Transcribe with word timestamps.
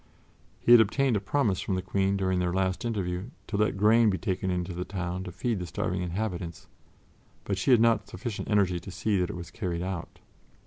He 0.59 0.71
had 0.71 0.81
obtained 0.81 1.15
a 1.15 1.19
promise 1.19 1.61
from 1.61 1.75
the 1.75 1.81
Queen 1.83 2.17
during 2.17 2.39
their 2.39 2.51
last 2.51 2.85
interview 2.85 3.29
to 3.45 3.55
let 3.55 3.77
grain 3.77 4.09
be 4.09 4.17
taken 4.17 4.49
into 4.49 4.73
the 4.73 4.83
town 4.83 5.23
to 5.25 5.31
feed 5.31 5.59
the 5.59 5.67
starving 5.67 6.01
inhabitants, 6.01 6.65
but 7.43 7.55
she 7.55 7.69
had 7.69 7.79
not 7.79 7.99
had 7.99 8.09
sufficient 8.09 8.49
energy 8.49 8.79
to 8.79 8.89
see 8.89 9.19
that 9.19 9.29
it 9.29 9.35
was 9.35 9.51
carried 9.51 9.83
out. 9.83 10.17